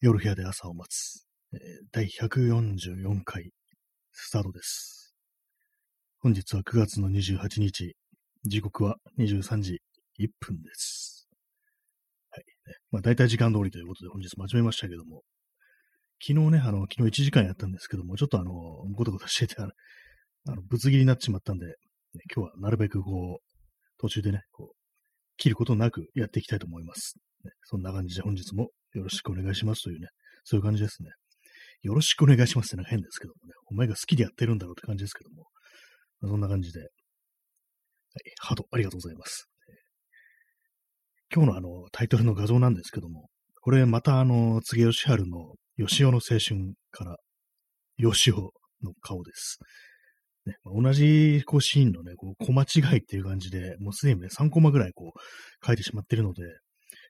[0.00, 1.58] 夜部屋で朝を待つ、えー
[1.90, 3.50] 第144回
[4.12, 5.12] スタートです。
[6.20, 7.96] 本日は9月の28日、
[8.44, 9.80] 時刻は23時
[10.20, 11.26] 1分です。
[12.30, 12.44] はい。
[12.92, 15.22] まあ大体時間通りということで本日始めましたけども、
[16.24, 18.52] 昨日ね、あの、昨日1時間やったんですけども、ちょっとあの、
[18.94, 19.72] ごたごたしてて、あの、
[20.46, 21.72] あのぶつ切りになってしまったんで、ね
[22.32, 24.76] 今日はなるべくこう、途中でね、こう、
[25.38, 27.16] 切ることなくやっていきたいと思います。
[27.44, 30.08] ねそんな感じで本日もよろしくお願いしますというね、
[30.44, 31.10] そういう感じですね。
[31.82, 35.46] よろしくお願いしますってなんか変ですけどもね、お前が好きでやってるんだろうって感じですけども、
[36.20, 36.88] まそんな感じで、はい、
[38.40, 39.48] ハートありがとうございます。
[41.34, 43.28] 今日のあの、タイトルの画像なんですけども、
[43.60, 47.16] これまたあの、柘義春の吉尾の青春から、
[47.98, 48.52] 吉尾
[48.82, 49.58] の顔です。
[50.46, 56.42] ね、同じこうシーンのね、こう、小間違いっていう感じで、もうすでにね、3コマぐらいこう、書いてしまってるので、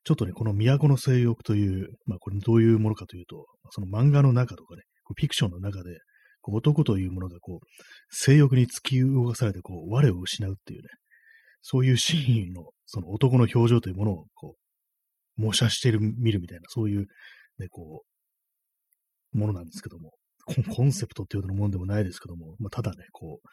[0.09, 5.99] ちょっとね、この都の性欲という、まあこれどういうものかというと、その漫画の中とかね、フィクションの中で、
[6.41, 7.67] こう男というものがこう、
[8.09, 10.89] 性欲に突き動かされて、こう、我を失うっていうね、
[11.61, 14.55] そういうシーンの、その男の表情というものを、こ
[15.37, 17.01] う、模写してる、見るみたいな、そういう、
[17.59, 18.03] ね、こ
[19.35, 20.13] う、ものなんですけども、
[20.75, 23.49] コンセプトっていうようなものでもないですけども、まあ、ただね、こう、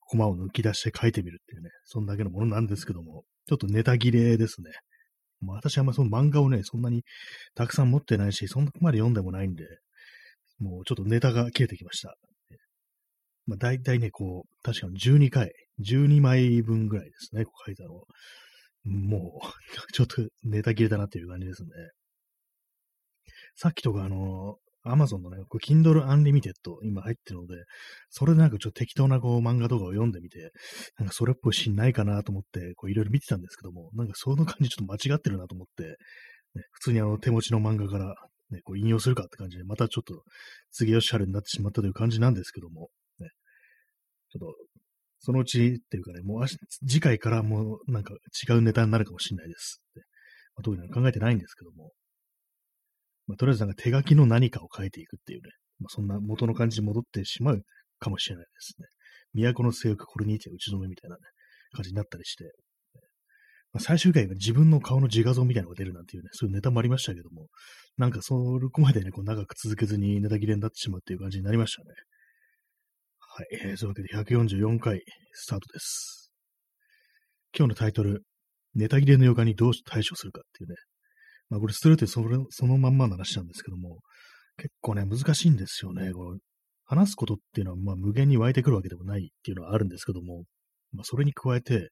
[0.00, 4.70] コマを抜き出して書いてみるっていうね、そんだけのものなんですけども、ちょっとネタ切れですね。
[5.44, 7.04] まあ、私はあんまりその漫画をね、そんなに
[7.54, 9.64] たくさん持ってないし、そんなまで読んでもないんで、
[10.58, 12.16] もうちょっとネタが切れてきました。
[13.46, 18.04] まあ、大体ね、こう、確かに12回、12枚分ぐらいですね、こう書いたの。
[18.84, 19.46] もう、
[19.92, 21.68] ちょっとネタ切れたなっていう感じですね。
[23.54, 27.54] さっきとかあの、アマゾンのね、こう Kindle Unlimited 今入ってるので、
[28.10, 30.52] それでなんかちょっと適当なこう漫画とかを読んでみて、
[30.98, 35.84] なんかそれっぽいシーンないかなと思って、こういろいろ見てたんですけども、なんかその感じちょっと間違ってるなと思って、
[36.54, 38.14] ね、普通にあの手持ちの漫画から、
[38.50, 40.22] ね、こう引用するかって感じで、またちょっと
[40.70, 42.88] 次吉春になってしまったという感じなんですけども、
[43.20, 43.28] ね、
[44.30, 44.54] ちょっと、
[45.20, 46.46] そのうちっていうかね、もう
[46.86, 48.14] 次回からもうなんか
[48.48, 49.80] 違うネタになるかもしれないです。
[50.56, 51.92] ま、特に考えてないんですけども、
[53.26, 57.62] まあ、とりあえずなんか手書きの何かを書いていくっていうね、まあ、そんな元の感じに戻ってしまう
[57.98, 58.86] かもしれないですね。
[59.34, 61.22] 都の性欲これにて打ち止めみたいなね、
[61.72, 62.44] 感じになったりして、
[63.72, 67.48] まあ、最終回が自分の顔の自画像みたいなのが出るなんていうね、そういうネタもありましたけども、
[67.96, 68.36] なんかそ
[68.72, 71.88] こまでね、こう長く続けずにネタ切れになってしまうっていう感じになりましたね。
[73.18, 75.02] はい、えー、そういうわけで144回
[75.32, 76.30] スタートです。
[77.56, 78.22] 今日のタイトル、
[78.74, 80.76] ネタ切れの予感にどう対処するかっていうね、
[81.54, 84.00] まあこれストレートでそれそのまんまの話なんですけども、
[84.56, 86.12] 結構ね、難しいんですよね。
[86.12, 86.38] この
[86.84, 90.42] 話すことっていうのは、まあ無限に湧いてくるわけでもないっていうのはあるんですけども、
[90.92, 91.90] まあそれに加えて、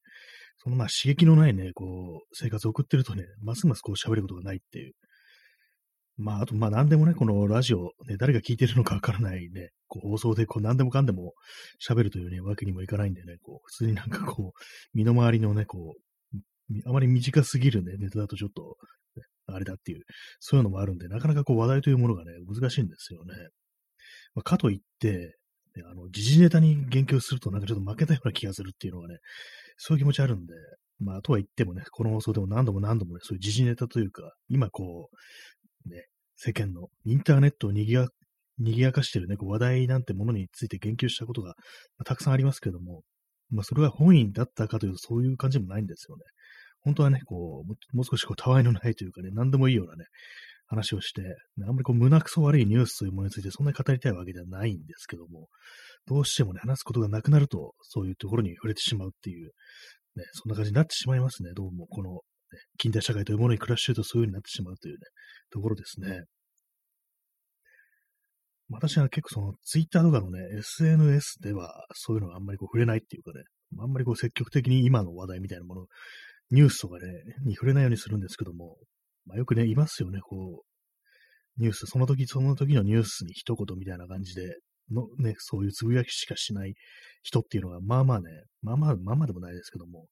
[0.57, 4.93] そのまあ刺激のないね、こう、生活を送ってるとね、ますますこう喋ることがないっていう。
[6.17, 11.33] まああと、まあ何でもね、このラジオ、ね、誰が聞いてるのかわからないね、こう放送でこう何でもかんでも
[11.85, 14.59] 喋るというね、わけにもいかないんでね、こう、普通になんかこう、
[14.93, 16.01] 身の回りのね、こう、
[16.85, 18.77] あまり短すぎるね、ネタだとちょっと、
[19.15, 20.01] ねあれだっていう、
[20.39, 23.33] そういうのもあるんで、なかなかこう話題というものがね、難しいんですよね。
[24.35, 25.37] まあ、かといって、
[25.89, 29.17] あの、時事ネタに言及するとなんかちょっと負けたような気がするっていうのがね、
[29.77, 30.53] そういう気持ちあるんで、
[30.99, 35.09] まあ、とは言ってもね、この放送でも何度も何度もね、そういう時事ネタというか、今こ
[35.85, 36.05] う、ね、
[36.35, 38.07] 世間のインターネットを賑や、
[38.59, 41.53] 賑やかしてるね、こう話題なんてものについて言及したことが、ま
[42.01, 43.01] あたくさんありますけども、
[43.49, 46.23] まあ、それは本意だったかというと、そういう感じもないんですよね。
[46.83, 50.05] 本当はね、こう、もう少しこう、たわいのないというかね、何でもいいようなね、
[50.67, 51.21] 話をして、
[51.61, 55.47] あんまりこう、胸くそ悪いニュースというものについてそんなに語りたいわけではないんですけども、
[56.05, 59.51] どうしてもね、話すことがなくなると、そういうところに触れてしまうっていう、
[60.15, 62.19] ね、そんな感じになってしまいますね、どうも、この、ね、
[62.77, 64.99] 近代社会というものに暮らしているとそういう風になってしまうというね、
[65.51, 66.23] ところですね。
[68.69, 73.43] 私は結構その、ツイッターとかのね、SNS では、そういうのがあんまりこう触れないっていうかね、
[73.79, 75.85] あんまりこう積極的に今の話題みたいなもの
[76.53, 77.07] ニュースとかね、
[77.45, 78.77] に触れないようにするんですけども、
[79.25, 84.57] まあ、よくね、いますよね、こう、ニュース、その時その時のニュースに一言みたいな感じで、
[84.91, 86.75] のね、そういうつぶやきしかしない
[87.23, 88.29] 人っていうのが、まあまあね、
[88.61, 90.05] まあまあ、まあまあでもないですけども、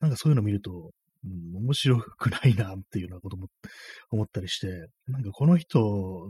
[0.00, 0.90] なんかそういうの見ると、
[1.24, 3.46] うん、面白くないなっていうようなことも
[4.10, 5.78] 思ったりして、なんかこの人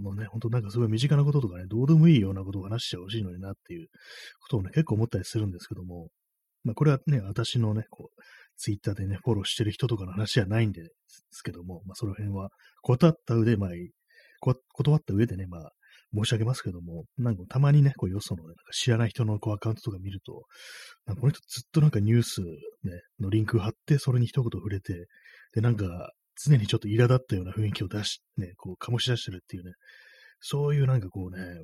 [0.02, 3.88] のね、本当なんかすごい身近なこととかね、どうでもいいようなことを話してほしいのになっていう
[4.40, 6.08] ことをね、結構思ったりするんですけども、
[6.64, 8.22] まあこれはね、私のね、こう、
[8.56, 10.82] ツイッターでね、フォローしてる人とかの話じゃないんで
[11.30, 12.48] すけども、まあ、その辺は、
[12.82, 13.70] 断った上で、まあ、
[14.40, 15.70] 断った上でね、まあ、
[16.14, 20.44] 申し上げますけども、なんかたまにね、こうよそのね、なんか知らない人のこうアカウントとか見ると、
[21.04, 22.46] なんかこの人ずっとなんかニュース、ね、
[23.20, 25.06] のリンク貼って、それに一言触れて、
[25.54, 26.12] で、なんか、
[26.42, 29.72] 常にちょっと苛立ったような雰囲気を出し、ね、こう、醸し出してるっていうね、
[30.40, 31.62] そういうなんかこうね、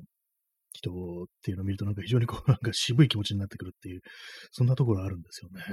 [0.73, 4.01] 人っていうのを見るとなんか非常にこう、なんか渋い気持ちになってくるっていう、
[4.51, 5.63] そんなところあるんですよね。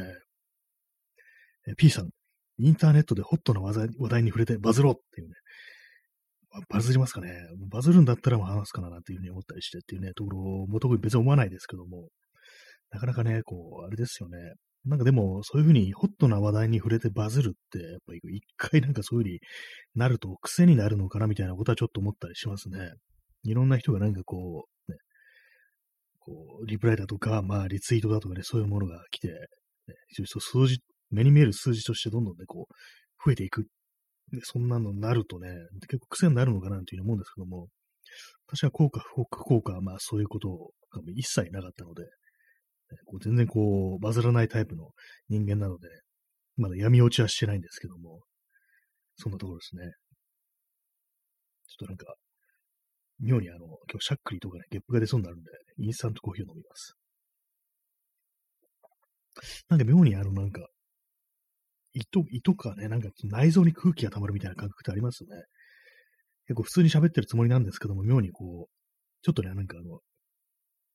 [1.77, 2.11] P さん、
[2.59, 5.35] インターネットでホットな話題に触れてバズろうっていうね、
[6.69, 7.33] バズりますかね。
[7.71, 12.09] バズるんだったらも話すかななんていうふうに思ったりしてっていうね、ところも特に別に思わないですけども、
[12.91, 14.37] なかなかね、こう、あれですよね。
[14.85, 19.41] なんかでも、そういうふうにホットな話題に触れてバズるって、やっぱり一回なんかそういうふうに
[19.95, 22.93] なると癖になるのかなみたいなことはちょっと思ったりしますね。
[23.45, 24.99] いろんな人がなんかこう、ね、
[26.19, 32.75] こう、リプライだとか、まあ、リツイートだとかね、そういうものが来て、ね、数字、目に見える数字としてどんどんね、こう、
[33.25, 33.67] 増えていく
[34.33, 35.49] で、そんなのになるとね、
[35.89, 37.69] 結構癖になるのかなというふうに思うんですけども、
[38.47, 40.49] 私は効果、不効果はまあそういうこと
[40.93, 42.05] が一切なかったので、
[43.07, 44.91] こう全然こう、バズらないタイプの
[45.29, 45.89] 人間なので、
[46.57, 48.21] まだ闇落ちはしてないんですけども、
[49.17, 49.83] そんなところですね。
[51.69, 52.15] ちょっとなんか、
[53.21, 56.97] 妙にあの、今日しゃっくりとかね、ゲップが出そうになるんで、インスタントコーヒーを飲みます。
[59.69, 60.69] なんで妙にあの、なんか、
[61.93, 65.43] 胃と、胃とかね、なんか内臓に空気が溜まるみたいな感覚ってありますよね。
[66.47, 68.71] 結構普通に喋ってるつもりなんですけども、妙にこう、
[69.23, 70.01] ちょっとね、なんかあの、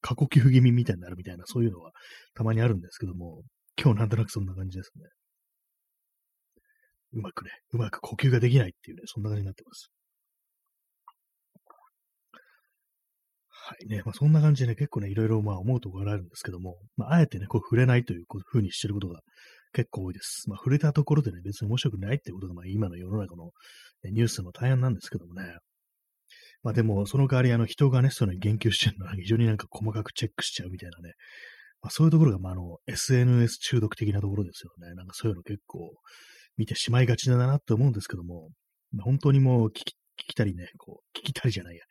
[0.02, 1.92] 過呼吸気味みたいになるみたいな、そういうのは
[2.34, 3.42] たまにあるんですけども、
[3.82, 5.04] 今日なんとなくそんな感じですね。
[7.14, 9.90] うまくね、うまく呼吸ができないっていうね、そんな感じになってます。
[13.68, 14.04] はいね。
[14.06, 19.22] まあ、そんな感じでね、結構ね、いろいろまあ思うところがあるんですけども、まあ、あえてね、こう触れないというふうにしてることが
[19.76, 20.50] 結構多いです。
[20.50, 23.52] まあ、触れたところでね、別に面白くないってことが、まあ、今の世の中の、
[24.04, 25.58] ね、ニュースの大半なんですけどもね。
[26.64, 31.14] まあでも、その代わり、あの、人がね、そういうのに言及してるのは非常になんか細かくチェックしちゃうみたいなね。
[31.82, 34.96] まあ、そういうところが、まあ、あの、SNS 中毒的なところですよね。
[34.96, 35.92] なんかそういうの結構
[36.58, 38.50] 見てしまいがちだなって思うんですけども、
[38.94, 41.84] まあ、本当にもう聞き聞きたりね、こう、聞きたりじゃないや、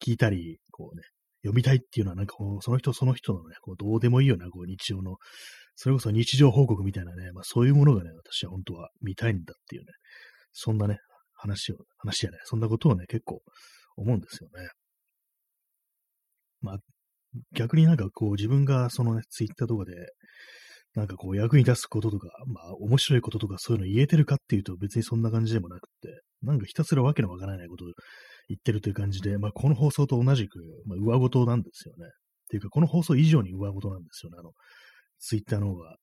[0.00, 1.02] 聞いたり、こうね、
[1.42, 5.16] 読みたいっていうのはなんかこう、その人その人のね、こうどうでもいいようなこう日常の
[5.76, 9.86] それこそ日常報告みたいなね、まあそういうものがね、私は本当は見たいんだっていうね、
[10.52, 10.98] そんなね、
[11.34, 13.42] 話を、話やね、そんなことをね、結構
[13.96, 14.68] 思うんですよね。
[16.62, 16.78] まあ、
[17.52, 19.92] 逆になんかこう自分がそのね、ツイッターとかで、
[20.94, 27.88] なんかこう役に立つこととか、まあ面白いこととかそういうの言えてるかっていうと別にそんな感じでもなくて、なんかひたすらわけのわからないことを
[28.48, 32.06] 言ってるという感じで、まあこの放送と同じく、まあ上ごとなんですよね。
[32.06, 34.38] っていうかこの放送以上に上ごとなんですよね。
[34.40, 34.52] あの、
[35.18, 35.96] ツイッターの方が。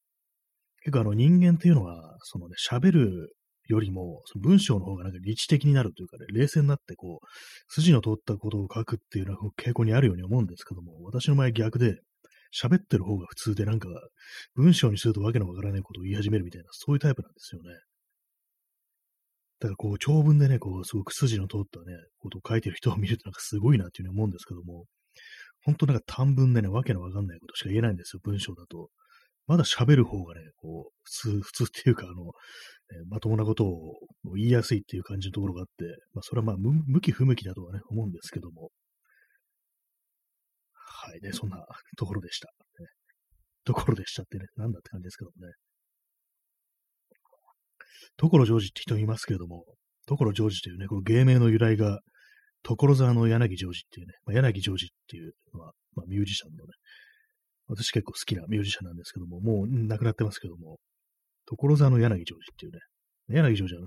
[0.84, 3.36] 結構あの人間っていうのは、そのね、喋る
[3.68, 7.28] よりも、その文章の方がなんか理知的になるというかね、冷静になってこう、
[7.74, 11.96] 筋の通ったことを書くっていうのは傾向にあるように思うんですけども、私の場合逆で、
[12.54, 13.90] 喋ってる方が普通でなんか、
[14.54, 17.72] 文章にするとわけのわからないことを言い始めるみたいな、そういうタイプなんですよね。
[19.60, 24.86] だからこう、長文でね、こう、すごく筋の通ったね、ことを書いてる人を見るとなんかすごいなっていうふうに思うんですけども、
[25.64, 28.90] 本当なんか短文でね、わけのわかんないことしか言えないんですよ、文章だと。
[29.46, 32.32] まだ喋る方がね、こう、普通、 普通っていうか、あの、
[32.92, 34.00] えまともなことを
[34.36, 38.72] 言いやすいっていう感じのところがあって、まあ、それはまあ、向き不向きだとはね、思うんですけども。
[40.74, 41.66] はいね、そんな
[41.98, 42.48] ところでした。
[42.80, 42.88] ね、
[43.66, 45.54] ところでしたってね、なんだって感じですけどもね。
[48.18, 49.66] 所ジョージって人いますけれども、
[50.08, 52.00] 所ジョージというね、この芸名の由来が、
[52.64, 56.72] 所沢の柳ジョージっていうね、まあ、柳ジョージっていうのは、まあ、ミュージシャンのね、
[57.76, 60.78] 私結構好きなミュージシャンなんですけども、もう亡くなってますけども、
[61.46, 62.80] 所沢の柳ジョージっていうね、
[63.30, 63.82] 柳ジョージは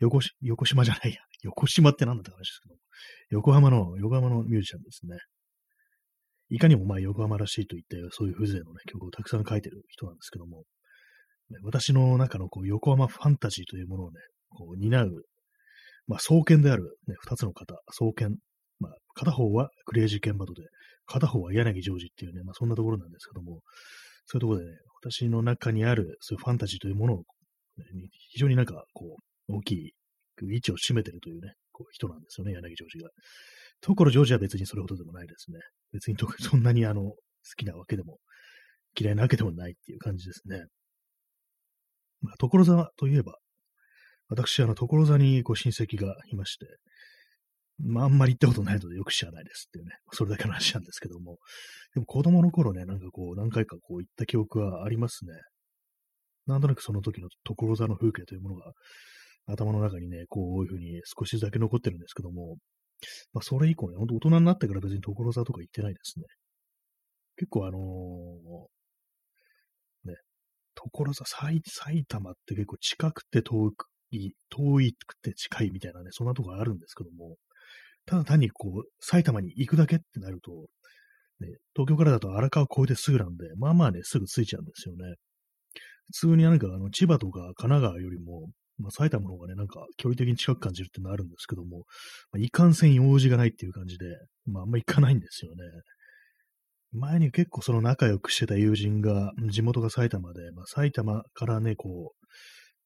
[0.00, 2.80] 横横島じゃないや、 横島ってなんだって話ですけども、
[3.30, 5.18] 横浜の、横浜のミュージシャンですね。
[6.48, 10.64] いかにもまあ横浜らしいといったそういう風情のね、曲をたくさん書いてる人なんですけども、
[11.62, 14.20] 私の中のこう横浜ファンタジーというものをね、
[14.50, 15.24] こう担う、
[16.06, 18.36] まあ、創建である、ね、二つの方、創建。
[18.78, 20.62] まあ、片方はクレイジーケンバトで、
[21.10, 23.60] 片方は柳ジョージっていうね、まあそんなところなんですけども、
[24.26, 27.22] そういうところでね、私の中にあるそういうファンタジーというものを、
[28.32, 29.16] 非常になんかこ
[29.48, 29.92] う、大きい
[30.42, 33.10] 位置を占めてるというね、こう人なんですよね、柳ジョージが。
[33.80, 35.58] ところジョージは別にそれほどでもないですね。
[35.92, 37.16] 別に そんなにあの、好
[37.56, 38.18] きなわけでも、
[38.98, 40.64] 嫌いなわけでもないっていう感じですね。
[42.20, 43.38] まあ、所沢といえば、
[44.28, 46.66] 私、あの、所沢にこう親戚がいまして、
[47.82, 51.38] まあ、あんまり行ったことないのでよく知らないですっていうね、それだけの話なんですけども、
[51.94, 55.32] でも子供の頃ね、なんかこう、何回かこう行った記憶はありますね。
[56.46, 58.72] なんとなくその時の所沢の風景というものが
[59.46, 62.56] 頭の中にね、こういうふうに少しだけ残ってるんですけども、
[63.32, 66.24] まあ、それ以降ね、ほんと大人になってから別に所沢とか行ってないですね。
[67.36, 67.80] 結構あのー、
[70.10, 70.16] ね、
[70.74, 71.62] 所沢、埼
[72.06, 77.36] 玉って結構近くて遠くい、遠いくて近いみたいなね、そんなとこあるんですけども、
[78.10, 80.50] ただ単にこう、埼玉に行くだけってなると、
[81.38, 85.14] ね、東京からだと荒川越えてすぐなんで、まあまあね、すぐ着いちゃうんですよね。
[86.06, 88.48] 普通になんかあの、千葉とか神奈川よりも、
[88.78, 91.84] まあ、埼玉の方がね、なんか距離的に近く感じるってのあるんですけども、
[92.32, 94.06] まあ、いかんせん用事がないっていう感じで、
[94.44, 95.58] まああんま行かないんですよね。
[96.92, 102.19] 前に結構その仲良くしてた友人が、地元が埼玉で、まあ、埼玉からね、こう、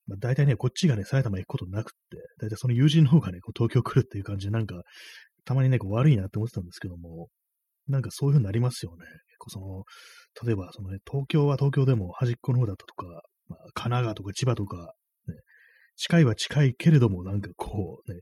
[0.06, 4.82] まあ、大体ね、こっちがね、埼玉行くことなくって、大体その友人の方がね、こう東京来るっていう感じで、なんか、
[5.44, 7.28] たまにね、こう悪いなって思ってたんですけども、
[7.88, 9.04] なんかそういう風になりますよね。
[9.28, 9.84] 結構その、
[10.46, 13.06] 例えばそのね、東京は東京でも端っこの方だったとか、
[13.48, 14.94] まあ、神奈川とか千葉とか、
[15.28, 15.34] ね、
[15.96, 18.20] 近いは近いけれども、なんかこう、ね、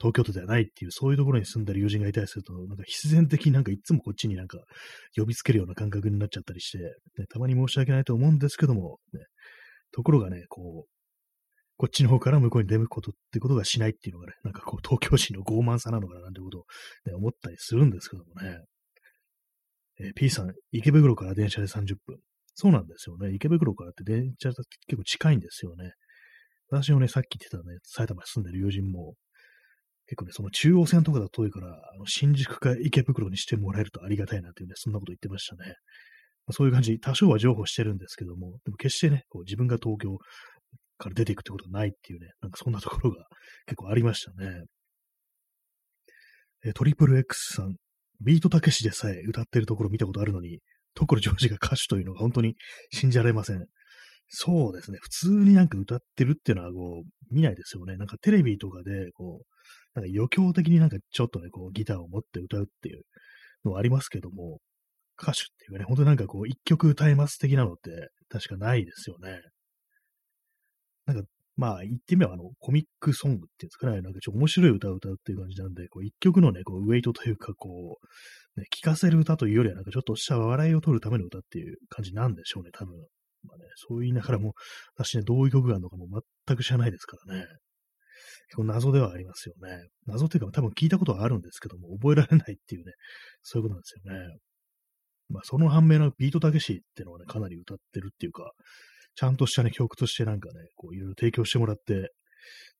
[0.00, 4.58] 東京都ではないっていう、そういうところに住んでる友人がいたりすると、なんか必然的になんかいつもこっちになんか
[5.16, 9.20] 呼びつけるような感覚になっちゃったりして、ね、たまに申し訳ないと思うんですけども、ね、
[9.92, 10.90] ところがね、こう、
[11.76, 16.64] こっちの方から向こうに出向くことってことがしないっていうのがね、なんかこう東京市の傲慢さなのかななんてことを、
[17.06, 18.58] ね、思ったりするんですけどもね。
[19.98, 22.18] えー、P さん、池袋から電車で30分。
[22.54, 23.32] そうなんですよね。
[23.34, 24.66] 池袋からって電車結
[24.96, 25.92] 構近いんですよね。
[26.70, 29.14] 私もね、さっき言ってたね、埼玉に住んでる友人も、
[30.06, 35.76] 結構ね、その中央線とかだと遠いから、あの新宿か池袋にしてもらえるとありがたいなっていうね、そんなこと言ってましたね。
[36.52, 40.18] そういう感じ、多少は譲歩してるんですけども、でも決してね、こう自分が東京
[40.98, 43.26] から出ていくってことはないっていうね、なんかそんなところが
[43.66, 44.64] 結構ありましたね。
[46.64, 47.76] えトリプル X さん、
[48.20, 50.60] ビートたけしでさえ歌ってるところ見たことあるのに、
[50.94, 52.56] 所ジョージが歌手というのが本当に
[52.92, 53.66] 信じられません。
[54.28, 54.98] そうですね。
[55.00, 57.96] 普通になんか歌ってるっていうのはこう見ないですよね。
[57.96, 63.02] なんかテレビとかでこうなんか余興的になんかちょっとね、こうギターを持って歌うっていう
[63.64, 64.60] のはありますけども、
[65.20, 69.40] 歌手っていうかね、本当になんかこう一曲歌えます的なのって確かないですよね。
[71.06, 71.22] なんか、
[71.56, 77.98] まあ言ってみればあのコミックソングっていうんですかね、なんかちょっと面白い歌を歌うっていう感じなんで、こう一曲のね、こうウェイトというかこ
[78.56, 82.96] う、ね、聴かせる歌というよりはなんかちょっとした笑いを取るための歌っていう感じなんでしょうね、多分。
[83.42, 84.54] まあね、そう言いながらも、
[84.94, 86.06] 私ね、どういう曲があるのかも
[86.46, 87.46] 全く知らないですからね。
[88.48, 89.88] 結構謎ではありますよね。
[90.06, 92.92] 謎っていうか多分聞いたことはあるんですけども、覚えられないっていうね、
[93.42, 94.38] そういうことなんですよね。
[95.30, 98.52] まあその反面のビートたけしっていうのはね、かなり歌ってるっていうか、
[99.14, 102.10] ちゃんとしたね、曲としてなんかね、こういろいろ提供してもらって、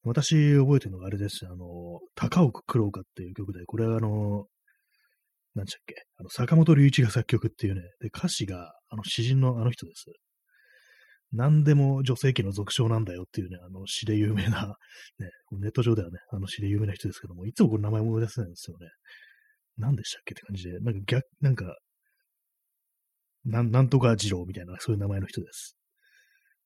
[0.02, 4.47] 私覚えてるのがあれですあの、高奥九郎かっていう曲で、これはあの、
[5.54, 10.04] なんちゃっけ、あの、坂本龍一が作曲っていうね、で、歌詞が、あの、詩人のあの人です。
[11.33, 14.75] 何でも女性器の俗称なんだよっていうね、あの詩で有名な、
[15.19, 18.88] ね、ネット上ではね、あの詩で有名な人ですけども、いつもこれ名前思い出せないんですよね。
[19.78, 21.76] 何でしたっけって感じで、なんか逆、なんか、
[23.44, 25.76] なん、なんとか二郎みたいな、そういう名前の人です。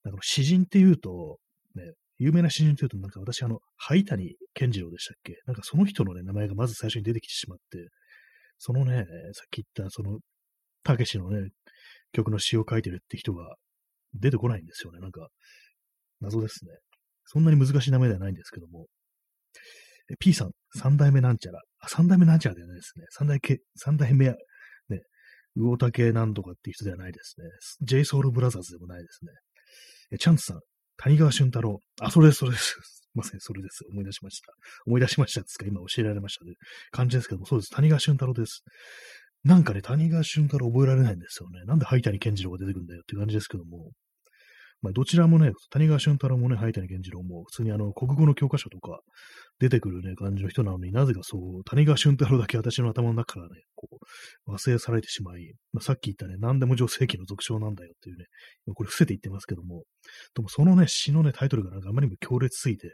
[0.03, 1.39] なんか詩人っていうと、
[1.75, 5.37] ね、有名な詩人っていうと、なんか私、あの、灰谷健次郎でしたっけ？
[5.47, 7.89] なんかその人のね、名前がまず最初に出てきてしまって、
[8.59, 9.05] そのね、さっ
[9.51, 10.19] き言った、その、
[10.83, 11.51] たけしのね、
[12.13, 13.57] 曲の詩を書いてるって人が、
[14.17, 15.01] 出てこないんですよね。
[15.01, 15.27] なんか、
[16.21, 16.71] 謎ですね。
[17.25, 18.87] そんなに難しい名前ではないんですけども。
[20.21, 21.61] P さん、三代目なんちゃら。
[21.81, 23.07] あ、三代目なんちゃらではないですね。
[23.11, 24.37] 三代け、三代目、
[25.57, 27.47] 魚竹なんとかっていう人ではないですね。
[27.87, 29.33] JSOUL b r o t h e r でもないですね。
[30.13, 30.61] えチャンツさん、
[30.97, 31.79] 谷川俊太郎。
[32.01, 32.65] あ、それです、それです。
[32.65, 33.85] すいません、それです。
[33.91, 34.53] 思い出しました。
[34.87, 35.67] 思い出しましたですか？
[35.67, 36.55] 今教えられましたね
[36.91, 37.71] 感じですけども、そうです。
[37.75, 38.63] 谷川俊太郎です。
[39.45, 41.65] なんかね、谷川俊太郎覚えられないんですよね。
[41.67, 43.93] なんで灰谷健次郎が出てくるんだよっていう感じですけども。
[44.85, 49.01] まあ、どちらもね、谷川俊太郎もね、灰谷健次郎も、普通にあの、国語の教科書とか
[49.59, 53.89] 出てくるね、感じの人なのになぜかそう、谷川俊太郎だけ私の頭の中からね、こ
[54.47, 58.27] う、忘れ去られてしまい、まあ、さっき言ったね、何でも女性器の俗称なんだよっていうね、
[58.75, 59.85] これ伏せて言ってますけども、
[60.35, 62.91] でもそのね、詩のね、タイトルがなんかあまりにも強烈すぎて、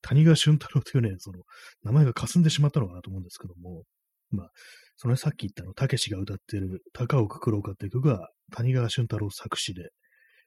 [0.00, 1.40] 谷川俊太郎というね、その、
[1.82, 3.82] 名前が霞んでしまったのかなと思うんですけども、
[4.30, 4.48] まあ、
[4.96, 9.90] そのねさっき言ったの、たけしが歌ってる高岡黒岡っていう曲が谷川俊太郎作詞で、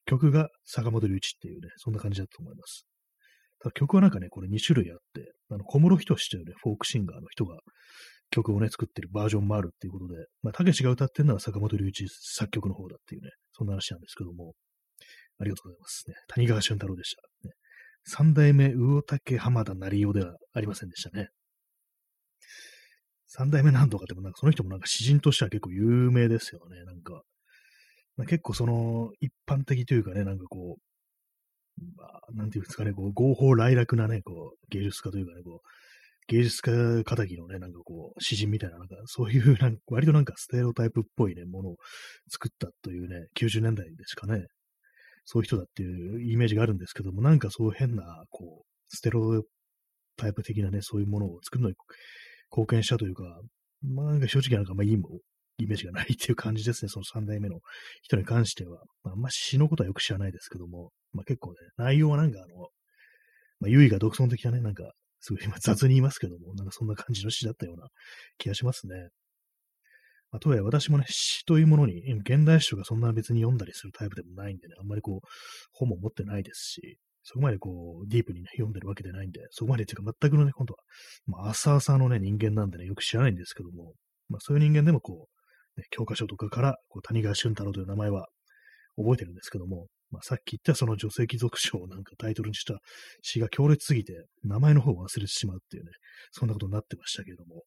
[0.07, 2.87] 曲が坂本龍一っていうね、そんな感じだと思います。
[3.59, 7.57] ただ曲はなんかね、これ2種類あって、あの小室仁志というね、フォークシンガーの人が
[8.31, 14.53] 曲をね、作ってるバージョンもあるっていうことで、まあ、たけしが歌ってるのは坂本龍一作曲の方だっていうね、そんな話なんですけども、
[15.39, 16.15] ありがとうございますね。
[16.29, 17.21] 谷川俊太郎でした。
[17.47, 17.53] ね、
[18.03, 21.29] 三代目魚竹浜田成夫ではありませんでしたね。
[23.27, 26.83] 三代目なんとかってもなんかその人もなんか詩人としては結構有名ですよね。
[26.85, 27.21] なんか、
[28.25, 35.67] 結構その、一般的というかね、なんかこう、まあ、なんていうんですかね、こう、合法来楽なね、こう、芸術家というかね、こう、
[36.27, 36.71] 芸術家
[37.05, 41.75] 仇のね、なんかこう、詩人みたいな、なんか、そういう、なんか、割となんかステレオタイプっぽいね、ものを
[42.29, 44.47] 作ったというね、90年代ですかね。
[45.25, 49.43] そういう人だっていうイメージがあるんですけども、なんかそう変な、こう、ステロ
[50.15, 51.75] タイプ的なね、そういうものを作るのに
[52.51, 53.23] 貢献したというか、
[53.83, 55.19] まあなんか正直なんかまあいいも
[55.57, 57.59] イメージがないっていう感じですね、その三代目の
[58.01, 58.83] 人に関しては。
[59.03, 62.67] まあ、あんま詩のことはよく知らないですけども、まあ結構ね、内容はなんかあの、
[63.59, 67.87] まあ、優位が独尊的なね、なんか、すごい今雑に言いますけども、なんかそんな感じの詩だったような
[68.37, 69.09] 気がしますね。
[70.31, 75.27] まあ、とはいえ私もね、詩というものに、現代詩とかそんな別に読んだりするタイプでもないんでね、あんまりこう、
[75.71, 80.79] 本も持ってないですし、そこまでこう、ディープにね、読んでるわけでないんで、そこまでっていうか全くのね、本当は、
[81.25, 83.93] まあ、浅々のね、人間なんでね、よく知らないんですけども、
[84.29, 85.36] まあそういう人間でもこう、
[85.91, 88.27] 教科書とかから、こう、谷川俊太郎という名前は
[88.97, 92.79] 覚えてるんですけども、まあさっき言ったその女性貴族賞をなんかタイトルにした
[93.21, 95.91] 詩が強烈すぎて、名前の方を忘れてしまうっていうね、
[96.31, 97.63] そんなことになってましたけれども、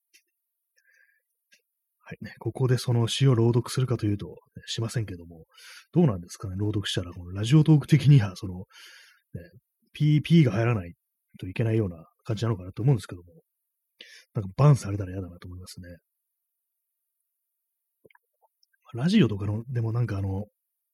[2.10, 5.44] はいね、ここでその詩を朗読するかというと、ね、しませんけども、
[5.92, 8.64] どうなんですかね、朗読したら、このラジオトーク的には、その、ね、
[9.96, 10.94] PP が入らない
[11.38, 13.28] といけないような感じなのかなと思うんですけども、
[14.34, 15.86] なんかバンされたら嫌だなと思いますね。
[18.94, 20.46] ラジオとかの、でもなんかあの、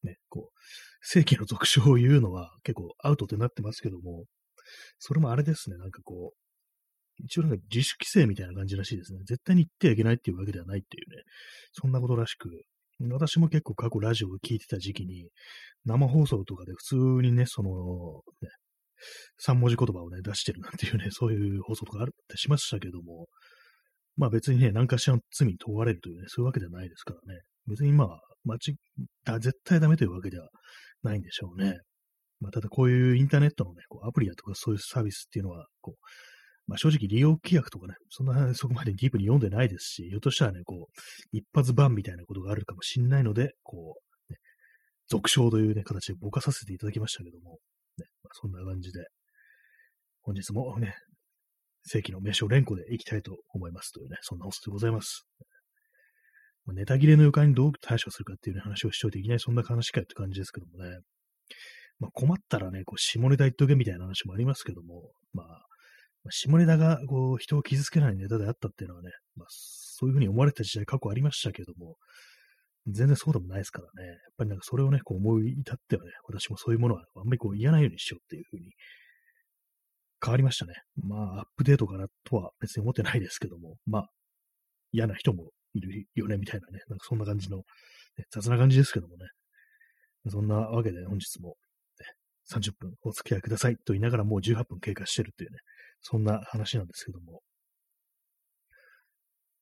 [0.02, 0.58] ね、こう、
[1.02, 4.24] 正規の俗称を言うのは結構アウトってなってますけども、
[4.98, 6.36] それもあれですね、なんかこう、
[7.18, 9.20] 一応なんか自主規制みたいな感じらしいですね。
[9.26, 11.22] 絶対に言ってはいけないっていうわけではないっていうね、
[11.72, 12.50] そんなことらしく、
[13.10, 15.28] 私も結構過去ラジオを聞いてた時期に、
[15.84, 17.70] 生放送とかで普通にね、その、
[18.42, 18.48] ね、
[19.38, 23.28] 三文字言葉をね、出してるなんていうね、そういう放送とかあるってしましたけども、
[24.16, 27.40] まあ別にね、何かしらの罪に問われるというね、そういうわけではないですからね。
[27.66, 28.58] 別にまあ、間違
[29.24, 30.48] だ、絶対ダメというわけでは
[31.02, 31.78] ないんでしょうね。
[32.40, 36.04] まあただこういうインターネットのね、こうアプリだとかそういうサービスっていうのは、こう、
[36.66, 41.00] まあ正直利用規約とかね、そんな、 そこまでディープに読んでないですし、ひょっとしたらね、こう、
[41.32, 43.96] 一発版みたいなことがあるかもしんないので、こ
[44.28, 44.38] う、ね、
[45.08, 47.58] 続唱というね、形でぼかさせていただきましたけども、
[47.98, 49.06] ね、まあ、そんな感じで、
[50.20, 50.94] 本日もね、
[51.84, 55.24] 正規の名称連呼でいきたいと思いますというね、そんなおすでございます。
[56.72, 60.98] ネタ切れの予感にどう対処するかっていう、ね、話をしておいていきなりそんな話かよって感じですけどもね。
[61.98, 65.66] まあ、困ったらね、こう下ネタ言っとけみたいな話もありますけども、まあ、
[66.30, 71.96] 下ネタがこう人を傷つけないネタであったっていうのはね、まあ、そういうふうに思われた時代過去ありましたけども、
[72.88, 74.08] 全然そうでもないですからね。
[74.08, 78.72] やっぱりなんかそれをね、こう思い至ってはね、私もそういうものはあんまりこう言わないようにしようっていうふうに
[80.22, 80.74] 変わりましたね。
[81.02, 84.08] まあ、アップデートかなとは別に思ってないですけども、まあ、
[84.92, 89.26] 嫌な人もいるよね、みたいなね、なんかそんな感じの、ね、雑な感じですけどもね。
[90.28, 91.54] そんなわけで本日も、ね、
[92.50, 95.58] 30分お付き合いくださいと言いながらもう18分経過してるっていうね、
[96.02, 97.40] そんな話なんですけども。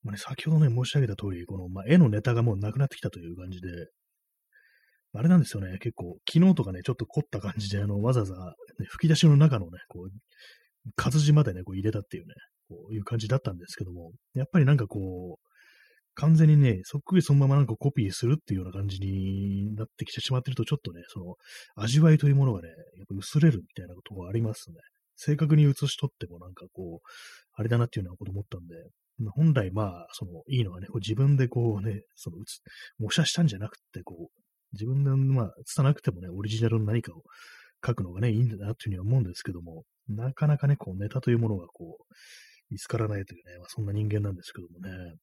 [0.03, 3.69] まあね、先ほどね、申し上げた通り、この、まあ、絵のネタがもうなくなってきたという感じで、
[5.13, 10.09] あれなんですよね、結構、昨日とかね、ちょっと凝った感じで、あの、わざわざ、ね、吹き出しの中のね、こう、
[10.95, 12.33] 活字までね、こう入れたっていうね、
[12.69, 15.54] こういう感じだったんですけども、やっぱりなんかこう、
[16.15, 21.35] 完全にね、そっくりそのままなんかコピーするっていうような感じになってきてしまってると、ちょっとね、その、
[21.75, 24.77] 味わいというものがね、やっぱ薄れるみたいなことがありますね。
[25.17, 27.07] 正確に写し取ってもなんかこう、
[27.53, 28.75] あれだなっていうようなこと思ったんで、
[29.31, 32.37] 本来まあ、その、いいのはね、こう自分でこうね、その、
[32.99, 34.39] 模写したんじゃなくて、こう、
[34.73, 37.23] 自分でまあ、写さなくてもね、オリジナルの何かを
[37.85, 42.03] 書くのがね、いいんだなっていうふうには思うんですけども、なかなかね、こう、ネタというものがこう、
[42.69, 45.13] 見つからないというね、まあ、そんな人間なんですけどもね。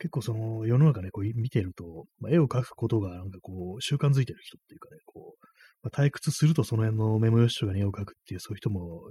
[0.00, 5.46] 結構その世の中ね、こう見てると、まあ、絵を描くことがなんかこう習慣づいてる人っていうかね、こう、
[5.82, 9.02] まあ、退屈するとその辺のメモ用紙とかに絵を描くっていうそういう人も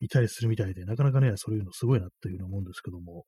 [0.00, 3.24] いたりするみたいで、なかなかね、そういうのすごいなっていうふうに思うんですけども、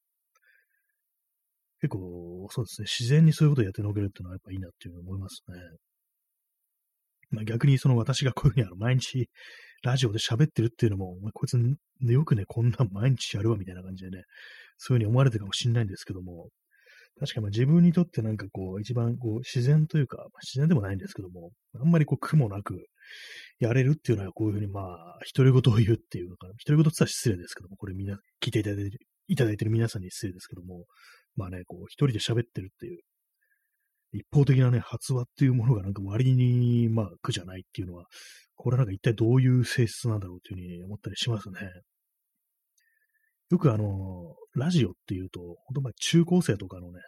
[1.80, 5.56] 結構そうですね、自然にそういうことをやってのけるっていうのはやっぱいいなっていうふうに思いますね。
[7.30, 9.28] まあ、逆にその私がこういうふうにあの毎日
[9.82, 14.24] ラジオで喋ってるっていうのも、まあ、こいつよくね、こんなん毎日やるわみたいな感じでね、
[14.76, 16.48] そういうふうに思われてるかもしれないんですけども、
[17.18, 22.86] 確かに自分にとってなんかこう、一番こう、自然というか、自然でもないんですけども、あんまりこう、苦もなく
[23.58, 26.52] やれるっていうのはこういうふうにまあ、独り言を言うっていうのかな。
[26.66, 28.98] 独り言って言ったら失礼ですけども、これみんな聞いていただいてる、
[29.28, 30.84] いただいてる皆さんに失礼ですけども、
[31.36, 33.00] まあね、こう、一人で喋ってるっていう、
[34.12, 38.04] 一方的なね、発話っていうものがなんか割に、まあ、苦じゃないっていうのは、
[38.56, 41.60] これはなんか一体どういう性質なんだろうっていうふうに思ったりしますね。
[43.50, 44.15] よくあの、
[44.56, 47.00] ラジオっていうと、本当ま中高生とかのね、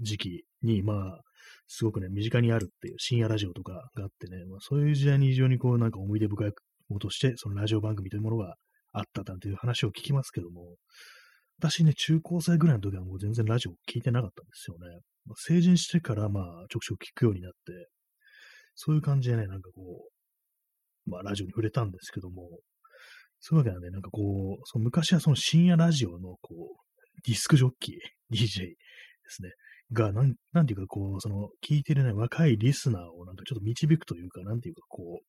[0.00, 1.20] 時期に、まあ、
[1.66, 6.52] すごくね、身近にあるっていう深夜ラジオとかがあってね、まあ、そういう時代に非常にこう、なんか思い出深い
[6.88, 8.56] もとして、そのラジオ番組というものが
[8.92, 10.76] あったなんていう話を聞きますけども、
[11.58, 15.00] 私ね、中高生ぐらいの時はもう全然ラジオ聞いてなかったんですよね。
[15.26, 17.88] まあ、成人してから、まあ、ちょくちょく聞くようになって、
[18.74, 19.82] そういう感じでね、なんかこ
[21.06, 22.48] う、まあラジオに触れたんですけども、
[23.40, 27.96] そういうわけなんで、なんかこう、その昔はその深夜ラジオのこう、ディスクジョッキー、
[28.32, 28.76] DJ で
[29.28, 29.50] すね。
[29.92, 35.24] が、なん、なんていうか、こう、その、聞いてるね、若いリスナーをなんかちょっと導くというか、なんていうか、こう、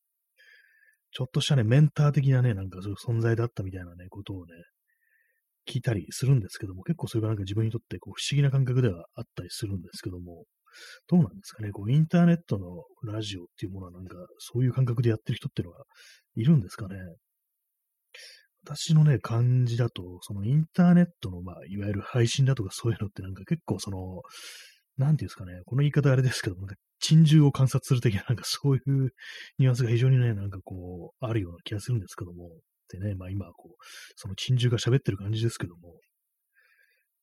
[1.13, 4.53] ちょっとしたね、メンター的なね、なんかそういう存在だったみたいなね、ことをね、
[5.67, 10.45] 聞いたりするんですけども、結構それがなんか自分にとってこう不思議な感覚ではあったりするんですけども、
[11.07, 15.83] どうなんですかね、こうインターネットのラジオっていうものはなんかそういう感覚でやってる人っていうのは
[16.35, 16.95] いるんですかね。
[18.65, 24.21] 私のね、感じだと、そのインターネットの、まあ、いわゆる配信だとかそういうのってなんか結構その、
[24.97, 29.09] なんていうんですかね、この言い方あれですけど、なんか珍獣を観察するときはなんかそういう
[29.57, 32.49] ニュアンスが非常にね、なんかこう、あるような気がするんですけども、
[32.89, 33.83] でね、まあ今こう、
[34.15, 35.95] その珍獣が喋ってる感じですけども、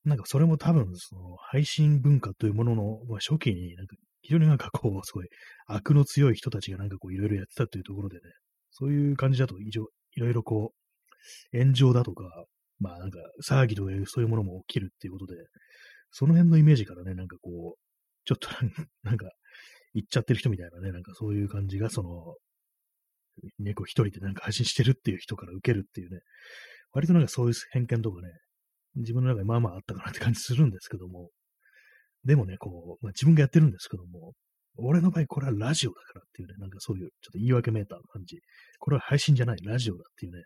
[0.05, 5.29] なんかそれも多分、その配信文化というものの、まあ、初期になんか非常になんかこう、すごい
[5.67, 8.23] 悪の強い人たちがなんかこういろいろやってたというところでね、
[8.71, 9.71] そういう感じだとい
[10.17, 10.88] ろいろこう、
[11.53, 12.25] 炎上だとか、
[12.79, 15.37] まあなんか騒ぎとかそういうものも起きるっていうことで、
[16.11, 17.79] その辺のイメージからね、なんかこう、
[18.25, 18.49] ちょっと
[19.03, 19.31] なんか、
[19.95, 22.37] 行っちゃってる人みたいなね、なんかそういう感じが、その、
[23.59, 26.21] 猫一人でなんか配信してるっていう人から受けるっていうね、
[26.93, 28.29] 割となんかそういう偏見とかね、
[28.97, 31.31] 自分の中でまあまああったかなって感じするんですけども、
[32.25, 34.35] でもね、こう、まあ、自分がやってるんですけども、
[34.77, 38.41] 俺の場合これはラジオだからっていうね、なんかそういう、ちょっと言い訳メーターの感じ。
[38.79, 40.43] これは配信じゃない、ラジオだっていうね、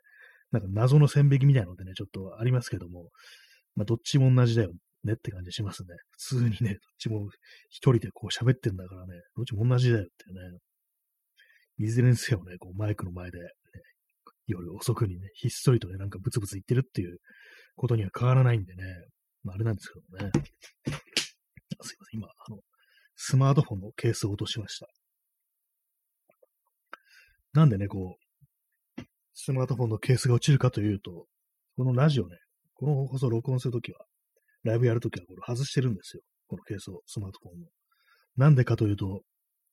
[0.53, 3.09] なんか謎の線引きみたいなのでね、ちょっとありますけども、
[3.75, 4.71] まあどっちも同じだよ
[5.05, 5.89] ねって感じしますね。
[6.11, 7.29] 普通にね、どっちも
[7.71, 10.59] 一人でこう喋ってんだからね、どっちも同じだよっていうね。
[11.79, 13.47] いずれにせよね、こうマイクの前で、ね、
[14.47, 17.17] 夜遅くにね、ひっそりとね、なんかブツブツ言ってるっていう
[17.75, 18.85] ことには変わらないんでね、
[19.43, 20.31] まああれなんですけどね。
[21.81, 22.59] すいません、今、あの、
[23.17, 24.87] スマートフォンのケースを落としました。
[27.55, 28.22] なんでね、こう、
[29.35, 31.27] スマートフォンのケースが落ちるかというと、
[31.77, 32.37] このラジオね、
[32.75, 33.99] この放送を録音するときは、
[34.63, 36.23] ライブやるときはこれ外してるんですよ。
[36.49, 37.67] このケースを、スマートフォンの。
[38.37, 39.23] なんでかというと、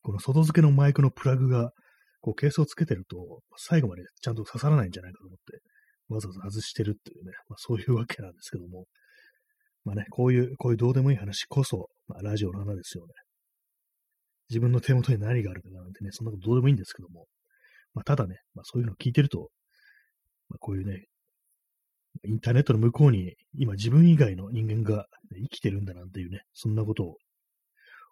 [0.01, 1.71] この外付けのマイクのプラグが、
[2.21, 5.59] こうケースをつけてると、最後までちゃんと刺さらないんじゃないかと思って、
[6.09, 8.85] わざわざ外してるっていうね、まあ、そういうわけなんですけども、
[9.85, 13.13] まあね、こういう、こういうどうでもいい話こそ、まあ、ラジオの花ですよね。
[14.49, 17.27] 自分の手元に何があるかなんてね、そんなことどうでもいいんですけども、
[17.99, 19.49] まあ、ただね、まあ、そういうのを聞いてると、
[20.47, 21.03] まあ、こういうね、
[22.23, 27.17] インターネットの向こうに今自分以外の人間が生きてるんだなんていうね、そんなことを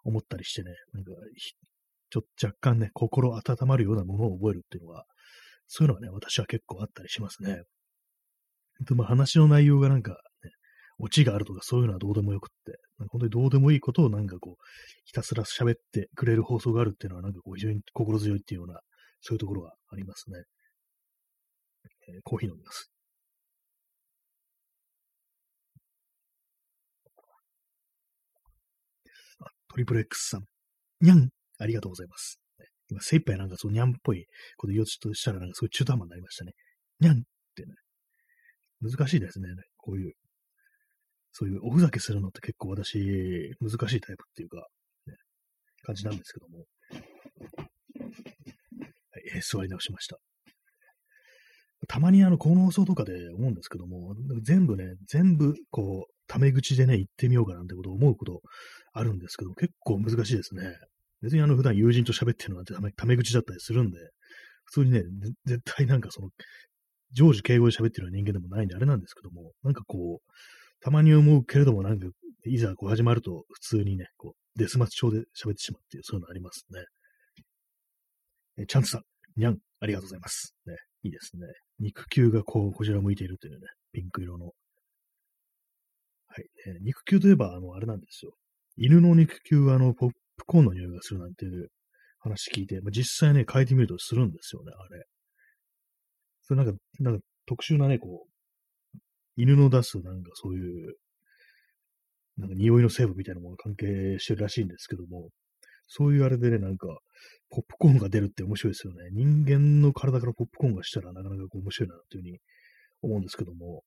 [0.04, 1.12] 思ったりしてね、なんか、
[2.10, 5.04] ちょっと若干ね、心温まるようなものを覚えるっていうのは、
[5.68, 7.62] そういうのはね、私は結構あったりしますね。
[8.86, 10.50] でま、話の内容がなんか、ね、
[10.98, 14.64] オチがあるとかそういうのはどうでもよくって、本当にどうでもいいことをなんかこう、
[15.06, 18.80] ひたすら喋ってくれる放送があるっていうのはなんかこう非常に心強いっていうような、
[19.20, 20.42] そういうところがありますね。
[22.08, 22.90] えー、コーヒー飲みます。
[29.40, 30.44] あトリプル X さん。
[31.00, 32.40] にゃんありがとうございます。
[32.90, 36.52] 今、精一杯なんかそう、にゃんっぽいこと言おうとしたら、なんかすごい中途半端になりましたね。
[37.00, 37.20] にゃんっ
[37.54, 37.74] てね。
[38.80, 39.48] 難しいですね。
[39.76, 40.12] こういう、
[41.32, 44.66] そういうおふざけするのって結構私、難しいタイプっていうか、
[45.06, 45.14] ね、
[45.82, 46.64] 感じなんですけども。
[49.42, 50.18] 座り直しました。
[51.86, 58.42] たまにあの、この放送とかで思うんですけども、全部ね、全部、こう、タメ口でね、言ってみようかなんてことを思うこと
[58.92, 60.74] あるんですけど、結構難しいですね。
[61.22, 63.98] 別にあの、普段友人と喋ってるのなんてタメ口だったりするんで、
[64.64, 65.02] 普通にね、
[65.46, 66.30] 絶対なんかその、
[67.12, 70.32] 常時敬語で喋ってるような人間でもないんであれなんですけども、なんかこう、
[70.80, 72.06] たまに思うけれども、なんか、
[72.44, 76.84] いざこう始まると、普通にね、こう、デスマッチ調で喋ってしまうっていう、そういうのありますね。
[78.58, 79.02] えチャンツさん、
[79.38, 80.56] にゃん、ありがとうございます。
[80.66, 80.74] ね、
[81.04, 81.46] いいですね。
[81.78, 84.46] 肉球がこう、こちら向いているというね、ピンク色の。
[84.46, 84.52] は
[86.40, 86.44] い。
[86.66, 88.32] え肉球といえば、あの、あれなんですよ。
[88.76, 91.68] 犬の肉球は、あの、ポップコーンの匂いがするなんていう
[92.18, 95.04] 話聞いて、まあ、実際ね、変えてみるとするんですよね、あれ。
[96.42, 98.98] それなんか、なんか特殊なね、こう、
[99.36, 100.96] 犬の出すなんかそういう、
[102.38, 105.30] なんか匂いの成分みたいなものが関係してるらしいんですけども、
[105.88, 106.86] そういうあれでね、なんか、
[107.50, 109.00] ポップコーンが出るって面白いですよね。
[109.12, 112.38] 人間の体からポップコーンがしたらなかなか面白いなというふうに
[113.02, 113.82] 思うんですけども、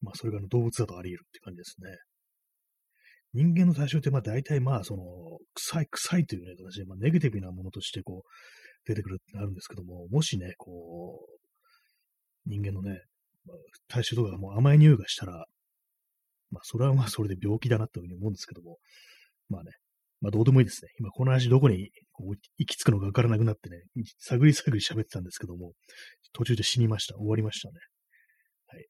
[0.00, 1.90] まあそれが動物だとあり得るって感じですね。
[3.34, 5.02] 人間の対象ってまあ大体まあその、
[5.54, 13.02] 臭い、臭いというね、形で、まあネガティブなものとしてこう、出てくるってなるんですけども、もしね、こう、人間のね、
[13.44, 13.56] まあ、
[13.88, 15.46] 対象とかもう甘い匂いがしたら、
[16.50, 18.78] まあそれはまあそれで病気だなというふうに思うんですけども、
[19.50, 19.72] まあね、
[20.20, 20.90] まあどうでもいいですね。
[20.98, 21.90] 今この話どこに
[22.58, 23.82] 行き着くのかわからなくなってね、
[24.18, 25.72] 探り探り喋ってたんですけども、
[26.32, 27.16] 途中で死にました。
[27.16, 27.74] 終わりましたね。
[28.66, 28.86] はい。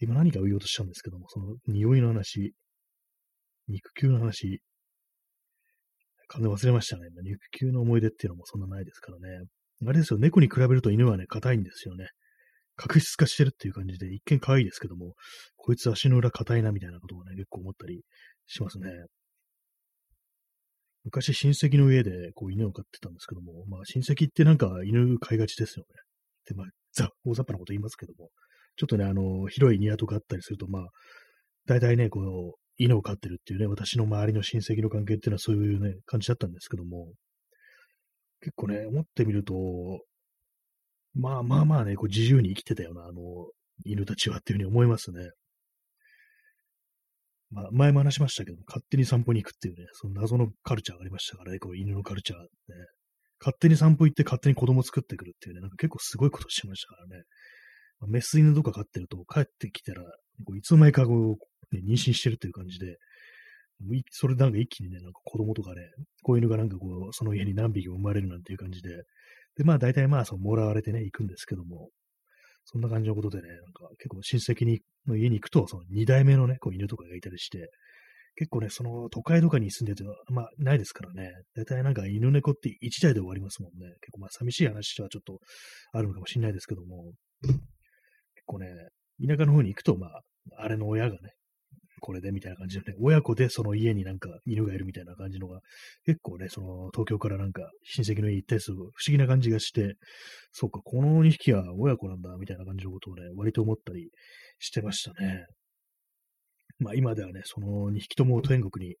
[0.00, 2.54] 今何か言おうとしたんですけども、その匂いの話、
[3.68, 4.60] 肉球の話、
[6.28, 7.08] 完全忘れましたね。
[7.22, 9.46] 肉球の思い出っていうのもそんなないですからね。
[9.86, 12.06] あれですよ、猫に比べると犬はね、硬いんですよね。
[12.76, 15.14] 確実化してるっていう感じで、一見可愛いですけども、
[15.56, 18.02] こいつ足の裏硬いなみたいなことをね、結構思ったり
[18.46, 18.90] しますね。
[21.04, 26.00] 昔親戚の家でこう犬を飼ってたんですけども、まあ親戚ってなんか犬飼いがちですよね。
[26.46, 28.30] で、まあ、ざ、大雑把なこと言いますけども、
[28.76, 30.88] ちょっとね、あの、広い庭とかあったりすると、まあ、
[31.66, 37.12] 大体ね、こう、犬を飼ってるっていうね、私の周りの親戚の関係っていうのはそういうね、感じだったんですけども、
[38.40, 39.54] 結構ね、思ってみると、
[41.14, 43.22] まあまあまあね、こう自由に生きてたよな、あの、
[43.84, 45.30] 犬たちはっていうふうに思いますね。
[47.54, 52.48] まあ、前も話しましたけど、勝手に散歩に行くっていうね、その謎のカルチャーがありましたからね、こう犬のカルチャーね。
[53.38, 57.22] 勝手に散歩行って勝手に子供作ってくるっていうね、なんか結構すごいことしてましたからね。
[58.00, 60.02] まあ、メス犬とか飼ってると、帰ってきたら、
[60.44, 62.96] こういつの間にかこう、ね、妊娠してるっていう感じで、
[64.10, 65.82] それなんか一気にね、なんか子供とかね、
[66.22, 68.88] 子犬がなんかこう、その家に何匹も生まれるなんていう感じで、
[69.56, 71.90] で、まあ大体まあそう、もらわれてね、行くんですけども、
[72.64, 77.70] そんな感じのことでね、なんか結構親戚にの家に行くと、その二代目のね、こう犬とかがいたりして、
[78.36, 83.86] 結構ね、その都会とかに住んでては、まあないですからね、大体なんか犬猫って一台で終わりますもんね。
[84.00, 85.38] 結構まあ寂しい話はちょっと
[85.92, 87.54] あるのかもしれないですけども、結
[88.46, 88.66] 構ね、
[89.24, 90.22] 田舎の方に行くと、まあ、
[90.58, 91.33] あれの親がね、
[92.04, 95.60] これでみたいな感じでね、親子でその家になんか犬がいるみたいな感じのが、
[96.04, 99.94] 結構ね、その東京からなんか親戚の家行ったりする不思議な感じがして、
[100.52, 104.10] そうか、この2匹は親子なんだ、みたいな感じのことをね、割と思ったり
[104.58, 105.46] してましたね。
[106.78, 108.96] まあ今ではね、その2匹とも天国に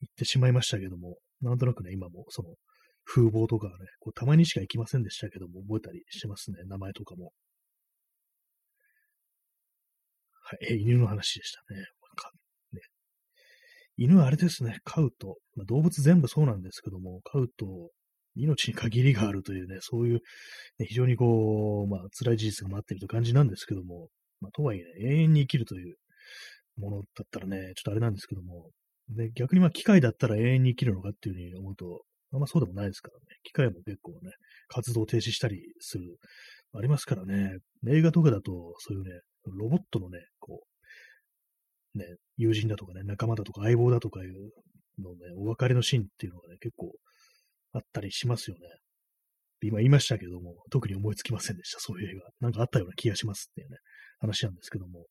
[0.00, 2.56] 行ってしまいましたけども、なんとなくね、今もその
[3.04, 7.30] 風貌とかはね、こうたまにしか行きませんでしたけども、覚えたりしてますね、名前とかも。
[10.42, 11.86] はい、犬の話でしたね。
[14.00, 17.90] 犬はあれですね、飼うと、まあ、動物全部そうなんですけども、飼うと
[18.34, 20.20] 命に限りがあるというね、そういう、
[20.78, 24.08] ね、非常にこう、まあ、辛い事実が待っているという感じなんですけども、
[24.40, 25.96] まあ、とはいえ、ね、永遠に生きるという
[26.78, 28.70] ものだったらね、ちょっとあれなんですけども、
[29.10, 32.00] で、逆にまあ、機械だったら永遠に生きるのかっていうふうに思うと、
[32.32, 34.30] あんまそうでもないですからね、機械も結構ね、
[34.68, 36.16] 活動停止したりする、
[36.72, 39.10] ありますからね、映画とかだと、そういうね、
[39.44, 40.69] ロボットのね、こう、
[41.94, 42.04] ね、
[42.36, 44.32] 友人だとかね、仲間だとか相棒だとかいう
[45.02, 46.92] のね、お別れのシーンっていうのがね、結構
[47.72, 48.62] あったりしますよね。
[49.62, 52.30] 今言いましたけども、特に思いつきませんでした、そういう映画。
[52.40, 53.76] なんかあったような気がしますっていうね、
[54.18, 55.06] 話なんですけども。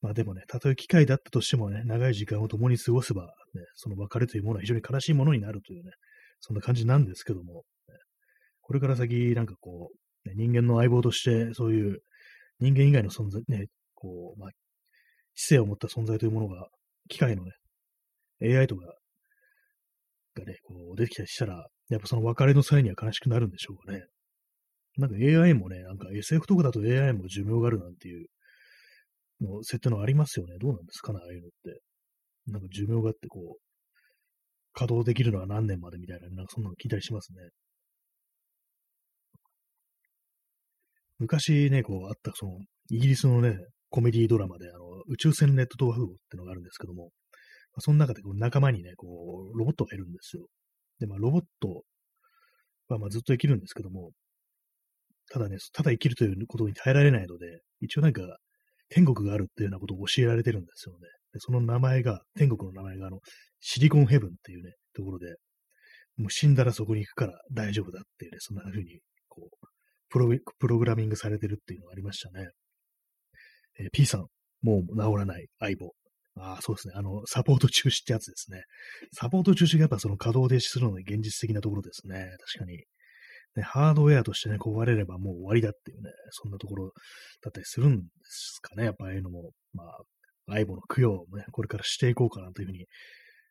[0.00, 3.24] まあでもね、たとえ機会だったとしてもね、長い時間を共に過ごせば、
[3.54, 5.92] ね、その別れというものは非常に悲しいものになるというね、
[6.40, 7.94] そんな感じなんですけども、ね、
[8.60, 9.90] これから先、なんかこ
[10.24, 12.00] う、ね、人間の相棒として、そういう
[12.60, 14.50] 人間以外の存在、ね、こう、まあ、
[15.34, 16.68] 知性を持った存在というものが、
[17.08, 17.52] 機械のね、
[18.42, 18.86] AI とか
[20.34, 24.04] がね、こう出てきたりしたら、やっぱその別れの際には悲しくなるんでしょうかね。
[24.96, 28.26] なんか AI もね、なんか SF とかだと AI も寿命があるなんていう
[29.40, 30.56] の設定のありますよね。
[30.58, 31.80] どうなんですかね、ああいうのって。
[32.46, 33.60] なんか寿命があってこう、
[34.72, 37.38] 稼働できるのは何年までみたいな、なんかそんなの聞いたりしますね。
[41.18, 42.58] 昔ね、こうあった、その、
[42.90, 43.56] イギリスのね、
[43.94, 47.10] コメディドラマで、あの、宇宙船ネットワークってのがあるんですけども、ま
[47.78, 49.06] あ、その中でこう仲間にね、こ
[49.54, 50.48] う、ロボットがいるんですよ。
[50.98, 51.84] で、まあ、ロボット
[52.88, 54.10] はまあずっと生きるんですけども、
[55.30, 58.22] ただね、ただ生きるということに耐えられないので、一応なんか、
[58.88, 61.06] 天国があるっていうようなことを教えられてるんですよね。
[61.32, 63.20] でその名前が、天国の名前が、あの、
[63.60, 65.36] シリコンヘブンっていうね、ところで、
[66.16, 69.66] もう死んだらそこに行くから大丈夫だっていうね、そんな風に、こう、
[70.10, 72.48] プログラミングされてるっていうのがありましたね。
[73.78, 74.26] えー、P さん、
[74.62, 75.92] もう治らない相棒。
[76.36, 76.94] ああ、そうですね。
[76.96, 78.62] あの、サポート中止ってやつですね。
[79.12, 82.30] サポート中止がやっぱその稼働停止するので現実的なところですね。
[82.54, 82.78] 確かに。
[83.56, 86.86] ね、ハードウェアとしてね、壊れればもう終わりだっていうね、そんなところ
[87.40, 88.84] だったりするんですかね。
[88.84, 89.98] やっぱああいうのも、まあ、
[90.48, 92.86] 相棒の供養をね、これからしていこうかなというふうに、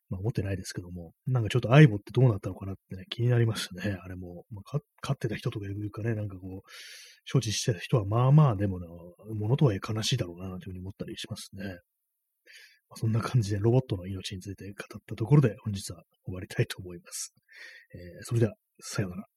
[0.10, 3.98] まあ、思ってないですけども、なんかちょっと相棒ってどうなったのかなってね、気になりましたね。
[4.04, 6.70] あれも、まあ、飼ってた人とかいうかね、なんかこう、
[7.26, 11.66] 承知してた人は、まあまあ、でもな、ものとはいえ悲しいだろうな、というふうに思ったりしますね。
[11.66, 17.34] まあ、そんな感じでロボットの命について語ったところで、本日は終わりたいと思います。
[17.94, 19.33] えー、それでは、さようなら。